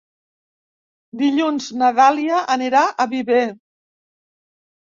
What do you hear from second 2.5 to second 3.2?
anirà a